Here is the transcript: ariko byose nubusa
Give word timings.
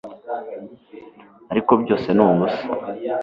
ariko 1.51 1.71
byose 1.81 2.07
nubusa 2.17 2.61